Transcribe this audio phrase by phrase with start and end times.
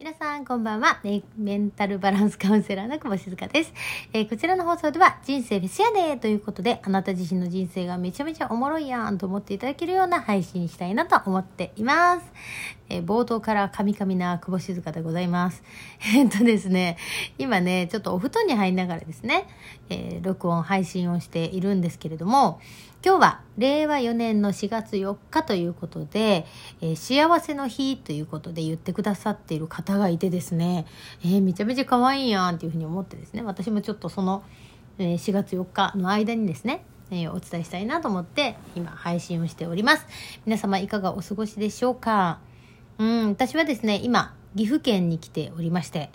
[0.00, 1.00] 皆さん、こんばんは。
[1.36, 3.74] メンタルバランスカウンセラーの久保静香です、
[4.12, 12.26] えーこちらの放送では、人生フェスやでということで、あなた自身の人生がめちゃめちゃおもろいやんと思っていただけるような配信したいなと思っています。
[12.88, 15.64] えー冒頭からカミカミな久保静香でございます。
[16.14, 16.96] えっとですね、
[17.36, 19.48] 今ね、ちょっとお布団に入りながらですね、
[19.90, 22.60] え録音、配信をしているんですけれども、
[23.04, 26.46] 今日は令和4年の4月4日ということで、
[26.80, 30.84] え幸せの日ということで言ってくださっている方がいてですね、
[31.22, 34.42] えーめちゃめちゃ可愛いやんっていうふうに思ってですね、私もちょっとその、
[34.98, 40.04] えー4月4日の間にですね、えーお伝えしたいなと思って今配信をしております。
[40.44, 42.40] 皆様いかがお過ごしでしょうか？
[42.98, 46.10] うん、私はですね、今、岐阜県に来ておりまして、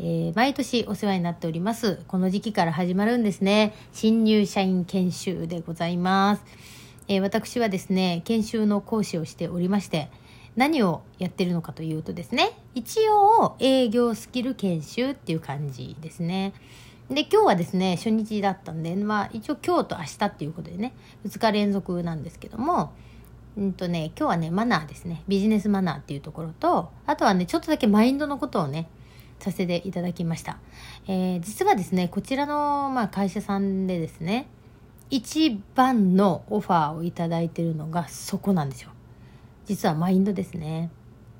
[0.00, 2.00] えー毎年お世話になっております。
[2.08, 3.74] この時期から始まるんですね。
[3.92, 6.44] 新入社員研修でございます。
[7.08, 10.08] えー私はですね、研修の講師をしておりまして、
[10.56, 16.52] 何をやってるのかというとですね、一応営業スキル研修っていう感じですね。
[17.08, 20.94] で、今日はですね、初日だったんで、まあ一応今日と明日っていうことでね、
[21.26, 22.92] 2日連続なんですけども、
[23.56, 25.22] うんとね、今日はね、マナーですね。
[25.28, 28.88] ビジネスマナーっていうところと、あとはね、ちょっとだけマインドのことをね、
[29.40, 30.58] させていただきました。
[31.06, 34.46] えー実はですね、こちらの、まあ、会社さんでですね、
[35.10, 38.91] 一番のオファーをいただいてるのがそこなんですよ。
[39.66, 40.90] 実はマインドですね。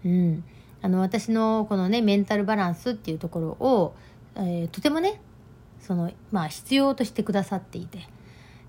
[0.05, 0.45] うん。
[0.81, 3.95] あの、私のこのね、メンタルバランスっていうところを、
[4.37, 5.20] えーとてもね、
[5.81, 8.00] その、まあ、必要としてくださっていて、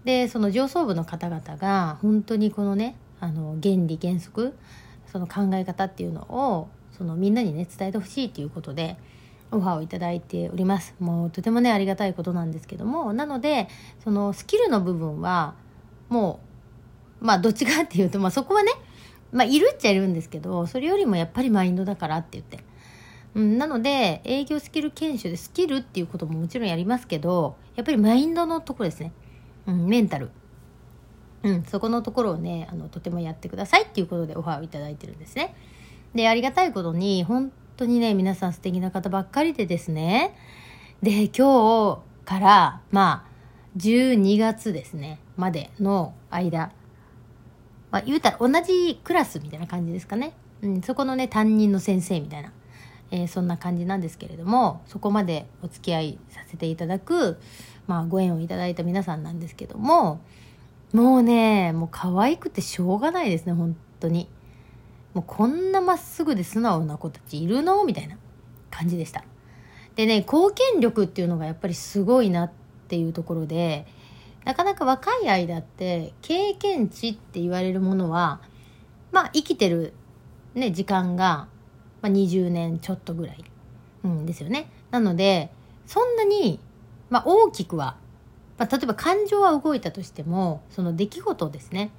[0.04, 4.54] でその上層部の方々が本当にこのねあの原理原則
[5.12, 8.98] その考え方っていうのをそのみんなにね伝えてほしいということで
[9.52, 13.70] オファーをいただいておりますもうとてもねありがたいことなんですけどもなので
[14.04, 15.54] そのスキルの部分は
[16.10, 16.40] も
[17.22, 18.72] うまあどっちかっていうと、まあ、そこはね
[19.34, 22.60] まあいるっちゃいるんですけどそれよりもやっぱりマインドだからって言って。
[23.36, 29.12] うん、なので営業スキル研修でスキルっていうことももちろんやりますけどやっぱりマインドのところですね。
[29.66, 30.30] うん、メンタル、
[31.42, 35.56] うん、そこのところをねあのとてもやってくださいっていうことでオファーをいただいてるんですね。
[36.14, 40.36] でありがたいことに本当にね皆さん素敵な方ばっかりでですね。
[41.02, 43.34] で今日からまあ
[43.78, 46.72] 12月ですねまでの間
[47.94, 50.34] まあ、言うたら同じクラスみたいな感じですかね、
[50.64, 52.52] うん、そこのね担任の先生みたいな、
[53.12, 57.38] えーそんな感じなんですけれどもそこまでお付き合いさせていただく、
[57.86, 60.20] まあ、ご縁をいただいた皆さんなんですけども
[60.92, 64.28] もうねもう可愛くてしょうがないですね本当に。
[65.14, 67.86] もうこんなまっすぐで素直な子たちいるの？
[67.86, 68.18] みたいな
[68.72, 69.24] 感じでした。
[69.96, 72.52] でね貢献力っていうのがやっぱりすごいなっ
[72.88, 73.86] ていうところで
[74.46, 78.42] なかなか若い間って経験値って言われるものは
[79.12, 79.94] まあ生きてる、
[80.56, 81.48] ね、時間が、
[82.02, 83.44] まあ、20年ちょっとぐらい、
[84.04, 84.70] うん、ですよね。
[84.92, 85.52] なので
[85.86, 86.60] そんなに、
[87.10, 87.96] まあ、大きくは、
[88.58, 91.92] まあ、例えば感情は動いたとしてもその出来事ですね。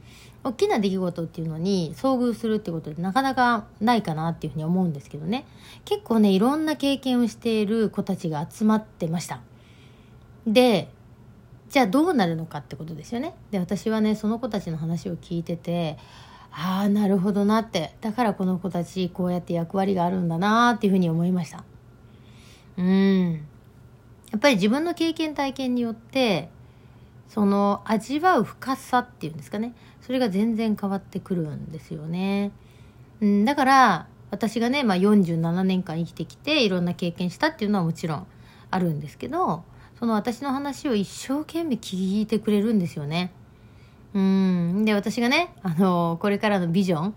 [0.42, 5.46] 大きな出来事っていうのに遭遇するってことでなかなかないかなっていうふうに思うんですけどね。
[5.86, 9.40] 結構ねいろんな経験をしている子たちが集まってました。
[10.46, 10.90] で
[11.74, 13.34] じゃあどうなるのかってことですよね。
[13.50, 15.98] で私はねその子たちの話を聞いてて
[16.52, 17.96] ああなるほどなって。
[18.00, 21.64] だからこの子たちこうやって役割があるんだなっていうふうに思いました。
[22.76, 23.32] うん。
[23.32, 26.48] やっぱり自分の経験体験によって
[27.28, 29.74] その味わう深さっていうんですかね。
[30.00, 32.52] それが全然変わってくるんですよね、
[33.20, 38.26] うん、だから私がね、まあ、47年間生きてきていろんな経験したっていうのはもちろん
[38.70, 39.64] あるんですけど
[39.98, 43.32] その私の話を一生懸命聞いてくれるんですよね。
[44.14, 44.84] うん。
[44.84, 47.14] で私がねあのこれからのビジョン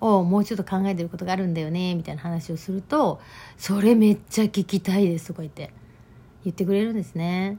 [0.00, 3.20] をもうちょっと考えてることがあるんだよねみたいな話をすると
[3.56, 5.72] 「それめっちゃ聞きたいです」とか言って
[6.44, 7.58] 言ってくれるんですね。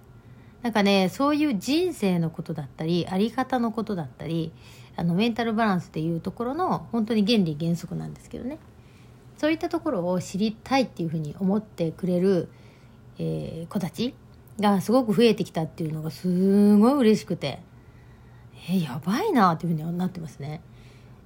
[0.62, 4.52] なんかねそういう人生のことだったりあり方のことだったり
[4.96, 8.58] あのメンタルバランスっていうところの本当に原理原則なんですけどね。
[9.38, 12.48] そういったところを知りたいっていうふうに思ってくれる、
[13.20, 14.16] えー子たち
[14.60, 17.60] がすごく増えてきたっていうのがすごい嬉しくて。
[18.68, 20.62] えーやばいなっていうふうになってますね。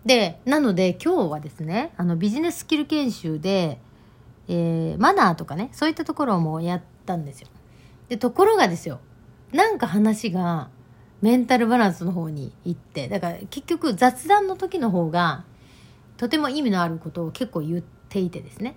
[0.05, 3.79] でなので今日はですねあのビジネススキル研修で、
[4.47, 7.47] えーマナーとかねそういったところもやったんですよ。
[8.07, 8.99] でところがですよ
[9.53, 10.69] なんか話が
[11.21, 15.43] メンタルバランスの方に行ってだから結局雑談の時の方が
[16.17, 18.75] とても意味のあることを結構言っていてですね。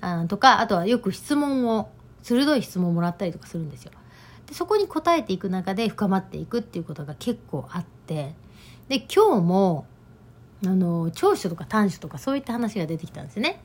[0.00, 1.88] あとかあとはよく質問を
[2.28, 3.92] 鋭い質問をもらったりとかするんですよ
[4.46, 8.34] でそこに答えていく中で深まっていくっていうことが結構あって
[8.88, 9.86] で今日も
[10.64, 13.60] あの長所とか短所とかそういった話が出てきたんですね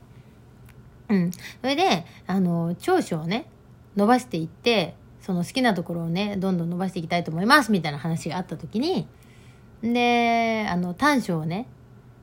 [1.10, 1.31] うん。
[1.31, 3.48] それで、あの、長所をね、
[3.95, 9.07] 伸ばしていって、その好きなところをね、どんどん伸ばしていきたいと思います、みたいな話があった時に、
[9.81, 11.68] で、あの、短所をね、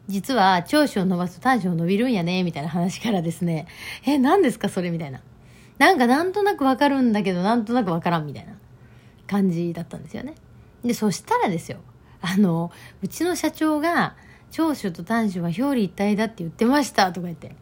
[0.09, 3.67] 実は長所を伸ばすと短所を伸びるんやね、みたいな話からですね、
[4.05, 5.21] え、何ですかそれみたいな。
[5.81, 8.53] なんかなんとなくわかるんだけど、なんとなくわからんみたいな
[9.27, 10.35] 感じだったんですよね。
[10.85, 11.79] で、そしたらですよ、
[12.21, 12.71] あの、
[13.03, 14.15] うちの社長が、
[14.50, 17.56] 長所と短所は表裏一体だって言ってました、とか言って、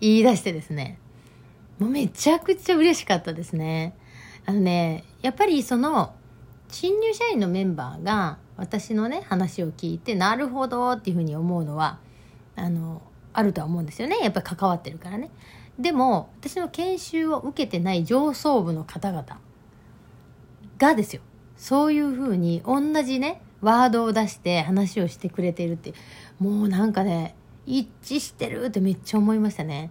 [0.00, 1.00] 言い出してですね、
[1.80, 3.96] もうめちゃくちゃ嬉しかったですね。
[4.44, 6.14] あのね、やっぱりその、
[6.68, 11.98] 新入社員のメンバーが私のね、話を聞いて、なるほどっていうふうに思うのは、
[12.54, 13.02] あの、
[13.32, 14.16] あるとは思うんですよね。
[14.22, 15.28] やっぱり関わってるからね。
[15.78, 19.38] でも、私の研修を受けてない上層部の方々
[20.78, 21.22] がですよ。
[21.56, 25.94] そういうふうに同じね、ワードを出して話をしてくれてるって、
[26.38, 27.34] もうなんかね、
[27.66, 29.90] 一致してるってめっちゃ思いましたね。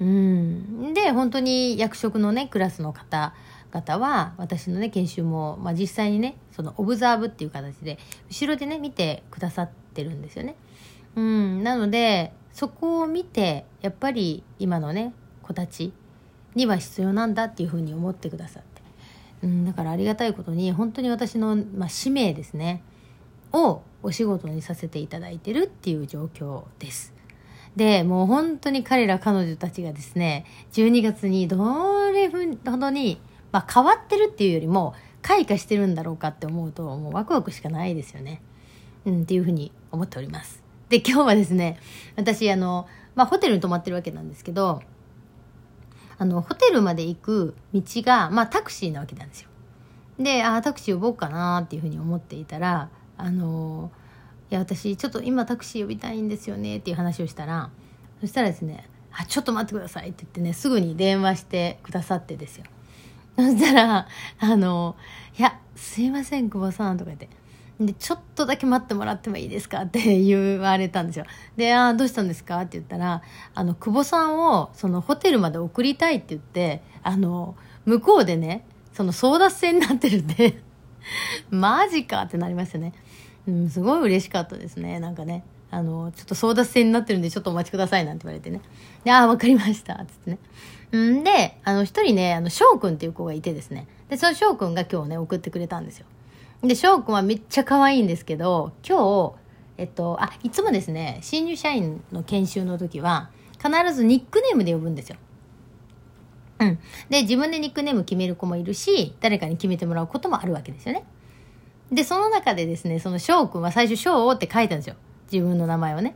[0.00, 0.92] うん。
[0.94, 7.98] で、本当に役職のね、クラスの方々は、私のね、研修も、まあ実際にね、そのオブザーブっていう形で、
[8.28, 10.56] 後ろでね、見てくださってるんですよね。
[11.16, 11.62] うん。
[11.62, 15.12] なので、そこを見て、やっぱり今のね、
[15.42, 15.92] 子たち
[16.54, 18.82] には必要なんだっていうふうに思ってくださって。
[19.42, 22.82] うん、だからありがたいことに、本当に私の、まあ、使命ですね、
[23.52, 27.12] をお仕事にさせていただいてるっていう状況です。
[27.74, 33.20] で、もう本当に彼ら彼女たちがですね、12月にどれほどに、
[33.50, 38.42] まあ変わってるっていうよりも、開花してるんだろうかって思うと、もうワクワクしかないですよね。
[39.06, 40.63] うん、っていうふうに思っております。
[40.88, 41.78] で、今日はですね、
[42.16, 44.82] 私、あの、まあホテルに泊まってるわけなんですけど、
[46.16, 49.48] あの、ホテルまで行く道が、まあタクシーなわけなんですよ。
[50.18, 53.90] で、ああ、タクシー呼ぼうかなっていうふうに思っていたら、あの
[54.50, 57.70] いや、私、ちょっと今タクシー呼びたいんですよねっていう話をしたら、
[58.20, 62.64] そしたらですね、あ、ちょっと待ってくださいって言ってね、すぐに電話してくださってですよ。
[63.36, 64.08] そしたら、
[64.38, 64.96] あの、
[65.38, 67.28] いや、すいません、久保さんとか言って。
[67.80, 71.24] で、ちょっとだけ待ってもらってもいいですかって言われたんですよ。
[71.56, 72.60] で、ああ、どうしたんですか？
[72.60, 73.22] って言ったら、
[73.54, 80.62] あの、久保さんを、そのホテルまで送りたいって言って、あの、向こうでね、その争奪戦になってるんで、
[81.50, 82.92] マジかってなりましたね。
[83.46, 85.00] うん、すごい嬉しかったですね。
[85.00, 85.42] なんかね。
[85.70, 88.60] あの、ちょっと争奪戦になってるんで、ちょっとお待ちくださいなんて言われてね。
[89.10, 89.94] ああ、わかりました。
[89.94, 90.38] っつってね。
[90.96, 93.88] んで、あの、一人ね、あの、翔くんっていう子がいてですね。
[94.08, 96.06] で、その翔くんが今日ね、送ってくれたんですよ。
[96.66, 99.34] で、翔くんはめっちゃ可愛いんですけど、今日、
[99.76, 103.30] えっと、あ、いつもですね、新入社員の研修の時は、
[103.62, 105.16] 必ずニックネームで呼ぶんですよ。
[106.60, 106.78] うん。
[107.10, 111.04] で、自分でニックネーム決める子もいるし、誰かに決めてもらうこともあるわけですよね。
[111.92, 114.96] で、その中でですね、その翔くんは最初翔って書いたんですよ。
[115.30, 116.14] 自分の名前をね。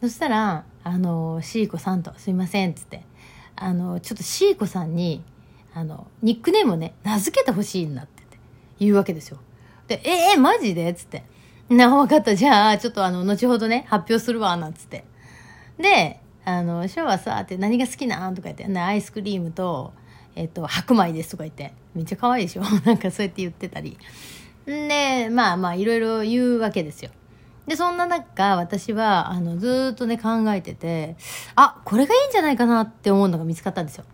[0.00, 3.02] そしたら、あの、シーコさんと、すいません、つって。
[3.54, 5.22] あの、ちょっとシーコさんに、
[5.72, 8.22] あの、ニックネームをね、名付けてほしいんだって
[8.78, 9.38] 言うわけですよ。
[9.88, 10.90] で、えー、マジで？
[10.90, 11.24] っつって。
[11.68, 12.34] な、わかった。
[12.34, 15.04] じゃあ、ちょっとあの、後ほどね、発表するわ、なんつって。
[15.78, 18.34] で、あの、ショーはさ、って何が好きなん？
[18.34, 19.92] とか言って、アイスクリームと、
[20.34, 21.72] えっと、白米ですとか言って。
[21.94, 22.62] めっちゃ可愛いでしょ？
[22.84, 23.96] なんかそうやって言ってたり。
[24.66, 27.10] で、まあまあ、いろいろ言うわけですよ。
[27.66, 31.16] で、そんな中、私は、あの、ずっとね、考えてて、
[31.56, 34.04] あ、これがいいんじゃないかなって思うのが見つかったんですよ。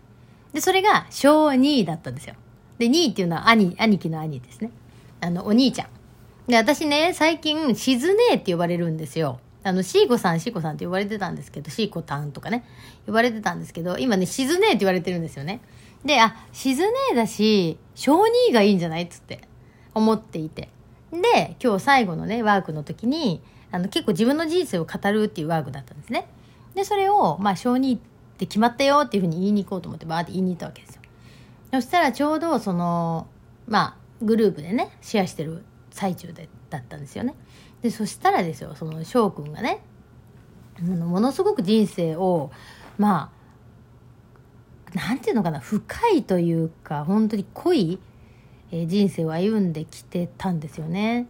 [0.53, 2.35] で、それが、小2だったんですよ。
[2.79, 4.71] で、2っていうのは兄、兄貴の兄ですね。
[5.23, 5.87] あの、お兄ちゃん。
[6.51, 9.39] で、私ね、最近、しずねえって呼ばれるんですよ。
[9.63, 12.65] あの、シーコさん、シーコさんって呼ばれてたんですけど、シーコタンとかね、
[13.05, 15.61] 呼ばれてたんですけど、今ね、しずねえって言われてるんですよね。
[16.03, 19.41] で、あ、しずねえだし、小2がいいんじゃないっつって
[19.93, 20.69] 思っていて。
[21.11, 26.27] で、今日最後のね、ワークの時に、あの、結構自分の人生を語るっていうワークだったんですね。
[26.75, 27.99] で、それを、まあ、小2っ
[28.37, 31.01] て決まったよっていうふうに言いに行こうと思って、バーって言いに行ったわけですよ。
[31.71, 33.27] そしたらちょうど、その、
[33.67, 37.35] まあ、グループでね、シェアしてる最中で、だったんですよね。
[37.81, 39.81] で、そしたらですよ、その翔くんがね、
[40.79, 42.51] あのものすごく人生を、
[42.97, 43.31] ま
[44.95, 47.99] あ、なんていうのかな、深いというか、本当に濃い、
[48.71, 51.27] え人生を歩んできてたんですよね。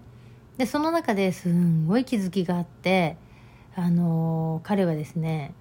[0.58, 3.18] で、その中ですんごい気づきがあって、
[3.76, 5.54] あのー彼はですね、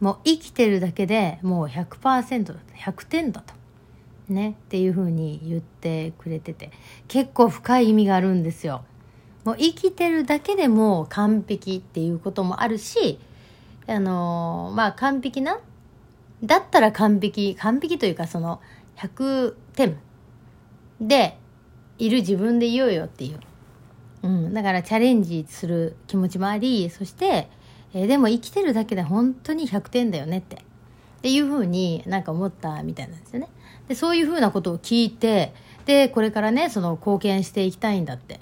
[0.00, 3.59] もう生きてるだけでもう100%だと、100点だと。
[4.32, 6.70] ね、っていう風に言ってくれてて、
[7.08, 8.84] 結構深い意味があるんですよ。
[9.44, 13.18] もう生きてるだけでも完璧っていうこともあるし、
[13.86, 15.58] あのまあ完璧な、
[16.44, 18.60] だったら完璧、完璧というかその
[18.96, 19.98] 100点
[21.00, 21.36] で
[21.98, 23.40] いる自分でいようよっていう。
[24.22, 27.48] うん、だからチャレンジする気持ちもあり、そして、
[27.92, 30.56] えーでも生きてるだけで本当に100点だよねって。
[30.56, 33.48] っていうふうになんか思ったみたいなんですよね。
[33.90, 35.52] で、そういうふうなことを聞いて、
[35.84, 38.38] で、これからね、その貢献していきたいんだって。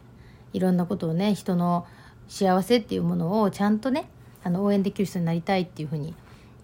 [0.52, 1.86] いろんなことをね、人の
[2.28, 4.10] 幸せっていうものをちゃんとね、
[4.44, 6.14] あの、応援できる人になりたいっていうふうに、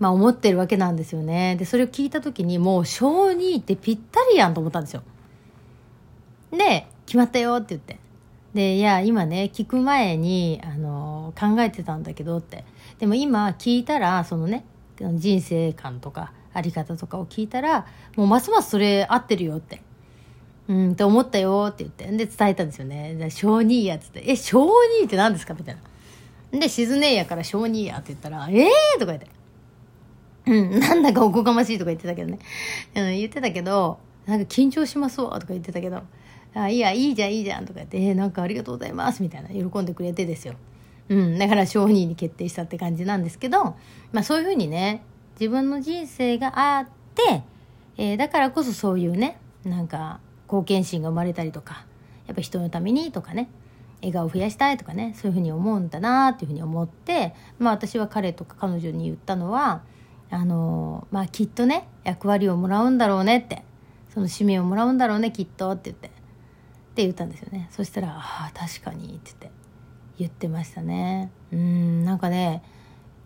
[0.01, 1.57] まあ思ってるわけなんですよね。
[1.57, 5.03] で、それを聞いた時にもう小児ってぴったりやんと思ったんですよ。
[6.51, 7.99] で、決まったよって言って。
[8.53, 12.67] で、いや、今ね、聞く前に、あの、考えてたんだけどって。
[12.99, 14.67] でも今聞いたら、そのね、
[15.15, 19.83] 人生観とか、あり方とかを聞いたら、もうますますそれ合ってるよって。
[20.67, 22.07] うんって思ったよって言って。
[22.17, 23.29] で、伝えたんですよね。
[23.31, 24.25] 小児やつって。
[24.27, 24.67] え、小
[24.99, 25.53] 児って何ですか？
[25.53, 25.77] みたい
[26.53, 26.59] な。
[26.59, 29.27] で、静ねえやから小児やって言ったら、ええー、とか言って。
[30.47, 32.39] うん、なんだかおこがましいとか言ってたけどね。
[32.95, 36.03] うん、言ってたけど、なんか緊張しますわとか言ってたけど、
[36.55, 40.55] あ、いや、いいじゃん、いいじゃんとか言って、えー、なんかありがとうございますみたいな、喜んでくれてですよ。
[41.09, 43.77] うん、だから商人に決定したって感じなんですけど、
[44.13, 45.03] まあそういうふうにね、
[45.39, 47.43] 自分の人生があって、
[47.97, 51.87] えー、だからこそそういうね、なんか貢献心が生まれたりとか、
[52.27, 53.49] やっぱ人のためにとかね、
[54.01, 59.83] 笑顔を増やしたいとかね、そういうふうに思うんだなっていうふうに思って、まあ私は彼とか彼女に言ったのは、
[60.31, 63.65] あのまあきっとね、役割をもらうんだろうねって、
[64.13, 66.11] その使命をもらうんだろうね、きっとって言って、っ
[66.95, 67.69] て言ったんですよね。
[67.71, 69.51] そしたら、ああ、確かにって言って、
[70.19, 71.33] 言ってましたね。
[71.53, 72.63] うん、なんかね、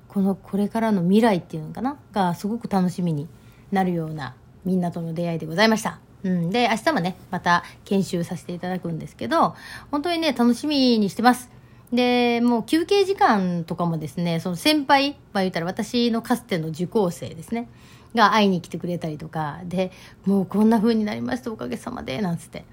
[0.08, 1.96] このこれからの未来っていうのかな？
[2.12, 3.28] がすごく楽しみに
[3.70, 4.34] なるような
[4.64, 6.00] みんなとの出会いでございました。
[6.24, 9.54] うん、で、明日もね、また研修させていただくんですけど、
[9.90, 11.50] 本当にね、楽しみにしてます。
[11.92, 17.68] で、もう休憩時間とかもですね、その先輩、まあ言ったら私のかつての受講生ですね、
[18.14, 19.92] が会いに来てくれたりとか、で、
[20.26, 22.64] もうこんな風になりましたおかげさまで、なんつって。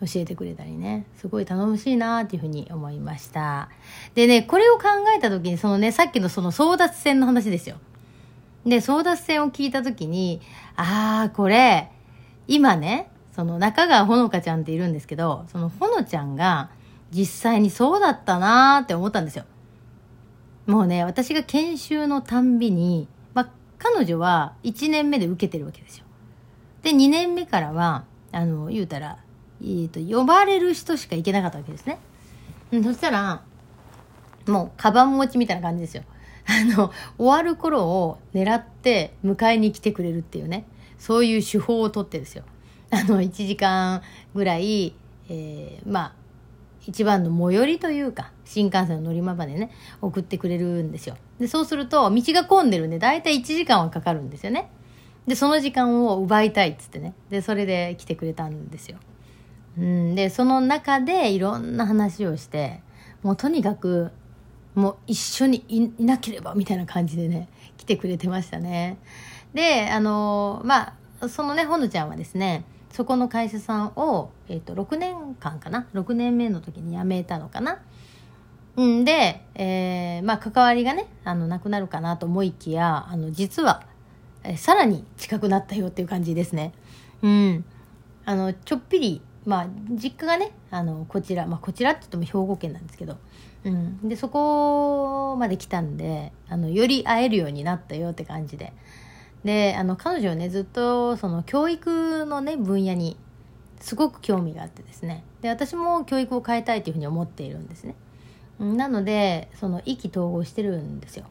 [0.00, 3.68] 教えてくれたりね、すごい頼もしいなっていうふうに思いました。
[4.14, 4.84] でね、これを考
[5.16, 7.78] えた時に、そのね、さっきのその争奪戦の話ですよ。
[8.64, 10.40] で、争奪戦を聞いた時に、
[10.76, 11.90] ああ、これ、
[12.46, 16.70] 今ね、その中川ほのかちゃんっているんですけど、そのほのちゃんが
[17.10, 19.44] 実際にそうだったなーって思ったんですよ。
[20.66, 26.04] もうね、私が研修のたんびに、まあ、彼女は1年目で受けてるわけですよ。
[26.82, 29.18] で、2年目からは、あの、言うたら、
[29.60, 31.98] えーと、呼ばれる人しか行けなかったわけですね。
[32.70, 33.42] そしたら、
[34.46, 36.04] もう、カバン持ちみたいな感じですよ。
[36.46, 40.64] あの、終わる頃を狙って迎えに来てくれるっていうね、
[40.98, 42.44] そういう手法をとってですよ。
[42.90, 44.02] あの、1時間
[44.34, 44.94] ぐらい、
[45.28, 46.12] えー、まあ、
[46.86, 51.16] 一番の最寄りというか、新幹線の乗り場までね、送ってくれるんですよ。
[51.38, 54.70] で、そうすると、道が混んでるんで、だいたい1時間はかかるんですよね。
[55.26, 57.12] で、その時間を奪いたいっつってね。
[57.28, 58.96] で、それで来てくれたんですよ。
[59.78, 62.80] うん、でその中でいろんな話をして
[63.22, 64.10] もうとにかく
[64.74, 68.98] もう一緒にいなければみたいな感じでね来てくれてましたね。
[69.54, 77.80] であのまあそのねほのちゃんはですねそこの会社さんを、えーと、6年間かな？6年目の時に辞めたのかな？
[78.76, 79.04] うん。
[79.04, 83.84] で、えー、まあ関わりがねあのなくなるかなと思いきやあの実は、
[84.42, 86.72] えー、さらに近くなったよっていう感じですね。
[87.22, 87.64] うん。
[88.24, 93.16] あのちょっぴりまあ実家がねあのこちら、まあ、こちらって言っても兵庫県なんですけど、
[93.64, 98.72] うん、でそこまで来たんであのより会えるようになったよって感じで。
[99.44, 103.16] であの彼女はねずっとその教育のね分野に
[103.80, 105.24] すごく興味があってですね。
[105.40, 107.94] で私も教育を変えたいというふうに思っているんですね。
[108.58, 111.26] なのでその意気投合してるんですよ。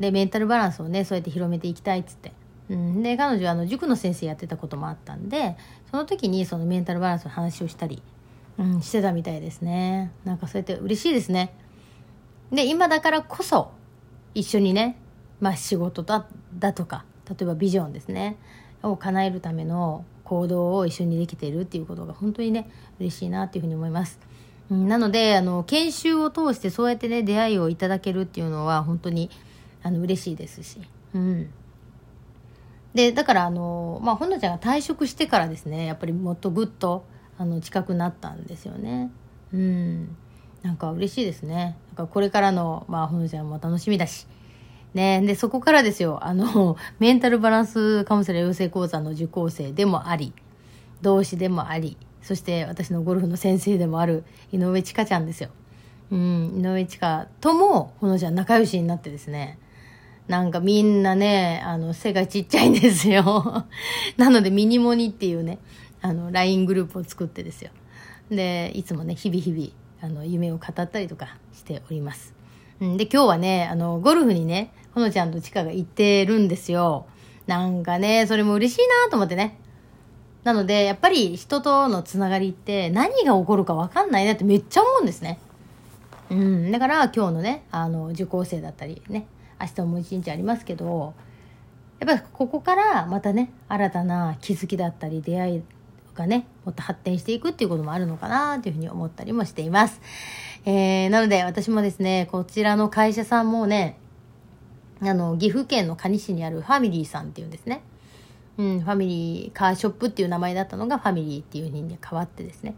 [0.00, 2.32] でメンタルバランスをねそうやって広めていきたいっつって。
[2.70, 5.56] うん、で彼女はあの塾の先生やってたこともあったんで
[5.90, 8.02] その時にそのメンタルバランスの話をしたり、
[8.58, 10.10] うん、してたみたいですね。
[10.24, 11.54] なんかそうやって嬉しいですね。
[12.52, 13.70] で今だからこそ
[14.34, 14.96] 一緒にね、
[15.40, 16.26] まあ、仕事だ
[16.58, 18.36] だとか例えばビジョンですね
[18.82, 22.70] を叶えるための行動を一緒にできているっていうことが本当にね
[23.00, 24.18] 嬉しいなっていうふうに思います、
[24.70, 29.30] うん、なのであの研修を通してそうやってね出会いをいただけるっていうのは本当に
[29.82, 30.80] あの嬉しいですし。
[31.14, 31.50] うん。
[32.98, 37.04] でだからあのまあほのちゃんが退職してからですねやっぱりもっとぐっと
[37.38, 39.12] あの近くなったんですよね。
[39.54, 40.16] うん。
[40.64, 41.76] なんか嬉しいですね。
[41.90, 44.26] なんかこれからのまあほのちゃんも楽しみだし。
[44.94, 45.22] ね。
[45.24, 50.32] でそこからですよあの メンタルバランスカウンセラー養成講座の受講生でもあり
[51.00, 55.50] 同志でもありそして私のゴルフの先生でもある井上千佳ちゃんですよ。
[56.10, 56.60] うん。
[56.60, 59.60] 井上千佳ともほのちゃん仲良しになってですね
[60.28, 63.64] なんかみんなね、あの、背がちっちゃいんですよ。
[64.18, 65.58] なので、ミニモニっていうね、
[66.02, 67.70] あの、LINE グループを作ってですよ。
[68.30, 69.70] で、いつもね、日々日々、
[70.02, 72.34] あの、夢を語ったりとかしております。
[72.84, 77.06] ん、で、今日はね、あの、ゴルフにね、ほのちゃんとちかが行ってるんですよ。
[77.46, 79.58] なんかね、それも嬉しいなと思ってね。
[80.44, 85.38] なので、やっぱり人とのつながりって何が起こるか分かんないなってめっちゃ思うんですね。
[86.30, 86.70] うん。
[86.70, 89.26] だから今日のね、あの、受講生だったりね、
[89.60, 91.14] 明日も一日ありますけど、
[92.00, 95.62] やっぱりここからまたね、新たな気づきだったり出会い
[96.14, 100.00] がね、もっと発展していくっていうこともあるのかなというふうに思ったりもしています。
[100.64, 103.98] えー、なので私もですね、こちらの会社さんもね、
[105.00, 107.82] あの、岐阜県の可児市にあるファミリーさんっていうんですね。
[108.58, 112.74] うん、ファミリーカーショップっていう名前だったのがファミリーっていう風に変わってですね。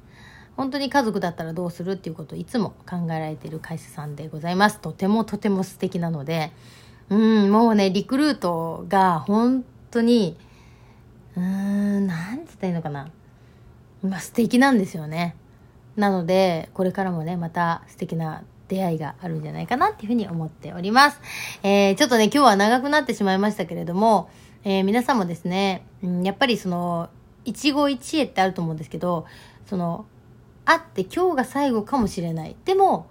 [0.56, 4.78] 本当に家族だったらどうするっていうことをいつも考えられている会社さんでございます。
[4.78, 6.52] とてもとても素敵なので、
[7.08, 10.36] うん、もうね、リクルートが本当に、
[11.36, 13.10] うーん、なんて言ったらいいのかな。
[14.02, 15.34] まあ素敵なんですよね。
[15.96, 21.20] なので、これからもね、また素敵な出会いがあるんじゃないかなっていうふうに思っております。
[21.62, 24.30] えー、ちょっとね、今日は長くなってしまいましたけれども、
[24.62, 27.08] えー、皆さんもですね、うん、やっぱりその、
[27.44, 29.26] 一期一会ってあると思うんですけど、
[29.66, 30.06] その、
[30.64, 32.56] 会って今日が最後かもしれない。
[32.64, 33.08] でも、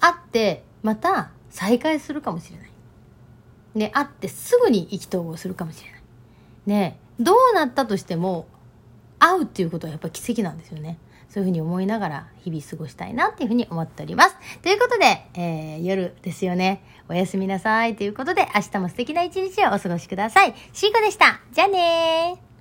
[0.00, 2.70] 会ってまた再会するかもしれない。
[3.76, 6.02] で、会ってすぐに意気投合するかもしれない。
[6.66, 8.46] ねどうなったとしても、
[9.18, 10.98] 会うっていうことはやっぱ奇跡なんですよね。
[11.28, 14.36] そういうふうに思いながら日々過ごしたいなっていうふうに思っております。
[14.60, 16.82] ということで、えー、夜ですよね。
[17.08, 17.96] おやすみなさい。
[17.96, 20.54] ということで、明日も素敵な一日をお過ごしください。
[20.74, 21.40] シーコでした。
[21.52, 22.51] じゃあねー。